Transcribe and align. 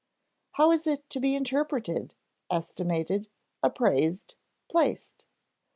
How 0.53 0.71
is 0.71 0.87
it 0.87 1.07
to 1.11 1.19
be 1.19 1.35
interpreted, 1.35 2.15
estimated, 2.49 3.29
appraised, 3.61 4.33
placed? 4.67 5.25